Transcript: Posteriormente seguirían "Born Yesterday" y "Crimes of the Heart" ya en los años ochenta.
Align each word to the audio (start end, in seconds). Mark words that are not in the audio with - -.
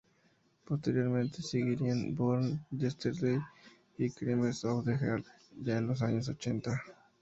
Posteriormente 0.65 1.43
seguirían 1.43 2.15
"Born 2.15 2.65
Yesterday" 2.71 3.37
y 3.99 4.09
"Crimes 4.09 4.65
of 4.65 4.83
the 4.83 4.95
Heart" 4.95 5.27
ya 5.63 5.77
en 5.77 5.85
los 5.85 6.01
años 6.01 6.27
ochenta. 6.27 6.81